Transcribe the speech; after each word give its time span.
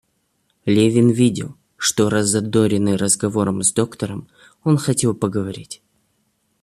Левин 0.65 1.09
видел, 1.11 1.57
что, 1.77 2.09
раззадоренный 2.09 2.95
разговором 2.95 3.61
с 3.61 3.71
доктором, 3.71 4.27
он 4.63 4.77
хотел 4.79 5.13
поговорить. 5.13 5.83